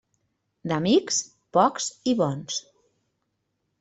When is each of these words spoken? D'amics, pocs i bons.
D'amics, 0.71 1.19
pocs 1.57 1.91
i 2.13 2.17
bons. 2.23 2.59